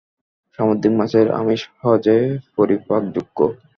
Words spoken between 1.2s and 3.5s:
আমিষ সহজে পরিপাকযোগ্য।